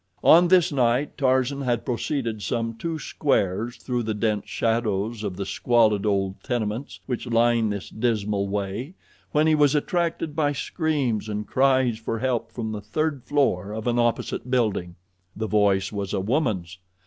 [0.23, 5.45] On this night Tarzan had proceeded some two squares through the dense shadows of the
[5.45, 8.95] squalid old tenements which line this dismal way
[9.31, 13.85] when he was attracted by screams and cries for help from the third floor of
[13.85, 14.95] an opposite building.
[15.35, 16.79] The voice was a woman's.